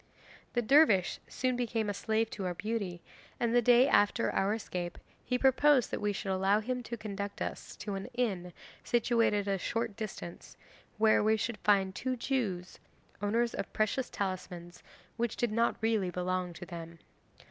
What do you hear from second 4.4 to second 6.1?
escape he proposed that